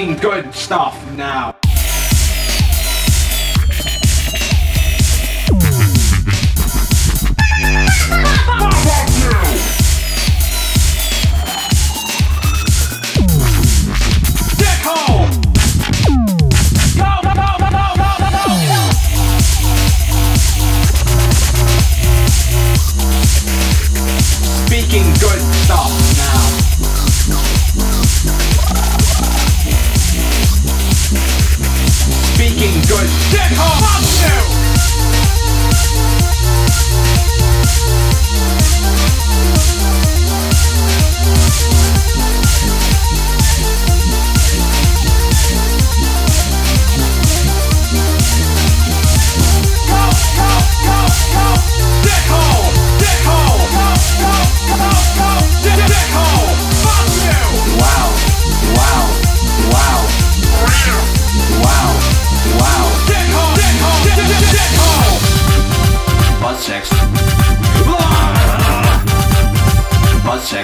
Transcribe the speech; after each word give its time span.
Good 0.00 0.54
stuff 0.54 0.96
now. 1.14 1.56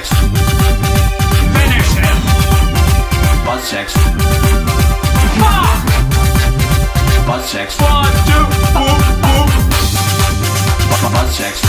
sex. 0.02 0.10
Finish 1.56 1.92
him! 1.96 2.16
Butt 3.44 3.62
sex. 3.62 3.92
Fuck! 5.40 5.86
Butt 7.26 7.44
sex. 7.44 7.80
One, 7.80 8.12
two, 8.28 8.44
boom, 8.76 9.00
boom! 9.24 9.48
Butt 11.00 11.28
sex. 11.32 11.62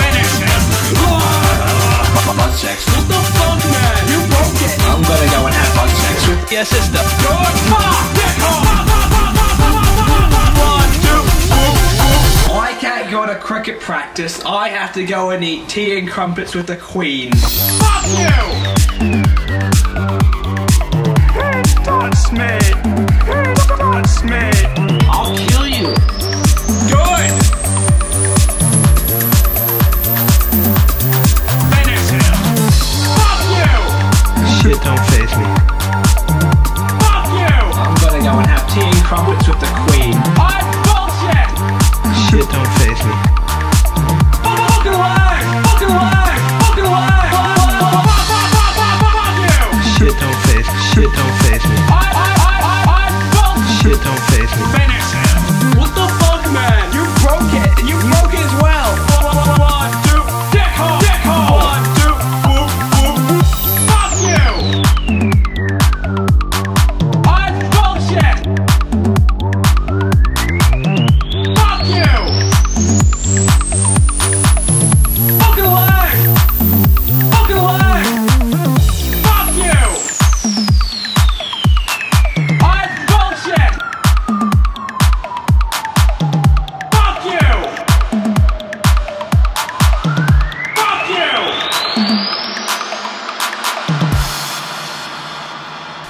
Finish 0.00 0.34
him! 0.40 0.62
Butt 2.36 2.54
sex. 2.54 2.86
What 2.86 3.04
the 3.08 3.20
fuck, 3.36 3.60
man? 3.72 4.02
You 4.08 4.20
broke 4.32 4.62
it! 4.64 4.72
I'm 4.88 5.02
gonna 5.02 5.28
go 5.30 5.46
and 5.46 5.54
have 5.54 5.74
butt 5.76 5.90
sex 5.90 6.28
with 6.28 6.52
Yeah, 6.52 6.64
sister. 6.64 7.02
Good 7.20 7.56
fuck! 7.68 7.95
Cricket 13.66 13.82
practice. 13.82 14.44
I 14.44 14.68
have 14.68 14.92
to 14.94 15.04
go 15.04 15.30
and 15.30 15.42
eat 15.42 15.68
tea 15.68 15.98
and 15.98 16.08
crumpets 16.08 16.54
with 16.54 16.68
the 16.68 16.76
Queen. 16.76 17.32
Fuck 17.32 18.06
you! 18.14 18.38
Touch 21.82 22.30
me! 22.30 22.58
Touch 23.66 24.22
me! 24.22 24.46
I'll 25.10 25.34
kill 25.34 25.66
you. 25.66 25.90
Good! 26.94 27.32
Finish! 31.74 32.06
Fuck 33.18 33.42
you! 33.58 33.74
Shit 34.62 34.78
don't 34.84 35.04
face 35.10 35.34
me. 35.34 35.48
Fuck 37.02 37.26
you! 37.34 37.58
I'm 37.82 37.94
gonna 37.98 38.22
go 38.22 38.38
and 38.38 38.46
have 38.46 38.72
tea 38.72 38.82
and 38.82 39.04
crumpets 39.04 39.48
with 39.48 39.58
the 39.58 39.66
Queen. 39.88 40.14
I'm 40.38 40.75
Shit 50.96 51.12
don't 51.12 51.36
face 51.42 51.68
me. 51.68 51.76
Shit 53.82 54.02
don't 54.02 54.18
face 54.30 54.88
me. 54.88 54.95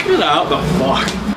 Get 0.06 0.20
out 0.20 0.49
the 0.49 0.58
fuck. 0.79 1.35